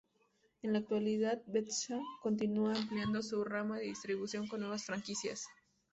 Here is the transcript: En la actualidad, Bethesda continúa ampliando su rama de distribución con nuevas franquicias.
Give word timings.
En 0.63 0.73
la 0.73 0.79
actualidad, 0.79 1.43
Bethesda 1.45 1.99
continúa 2.23 2.73
ampliando 2.73 3.21
su 3.21 3.43
rama 3.43 3.77
de 3.77 3.85
distribución 3.85 4.47
con 4.47 4.61
nuevas 4.61 4.83
franquicias. 4.83 5.45